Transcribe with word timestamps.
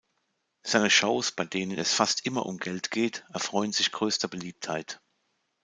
Seine 0.65 0.89
Shows, 0.89 1.31
bei 1.31 1.45
denen 1.45 1.77
es 1.77 1.93
fast 1.93 2.25
immer 2.25 2.47
um 2.47 2.57
Geld 2.57 2.89
geht, 2.89 3.23
erfreuen 3.33 3.71
sich 3.71 3.91
größter 3.91 4.27
Beliebtheit. 4.27 4.99